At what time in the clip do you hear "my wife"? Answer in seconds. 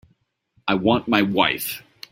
1.07-1.83